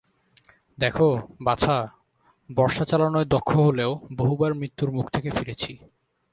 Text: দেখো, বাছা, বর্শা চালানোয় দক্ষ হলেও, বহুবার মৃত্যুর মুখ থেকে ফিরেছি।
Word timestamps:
দেখো, 0.77 1.07
বাছা, 1.41 1.77
বর্শা 2.49 2.85
চালানোয় 2.85 3.25
দক্ষ 3.25 3.49
হলেও, 3.57 3.91
বহুবার 4.15 4.51
মৃত্যুর 4.53 4.91
মুখ 4.91 5.05
থেকে 5.09 5.29
ফিরেছি। 5.29 5.77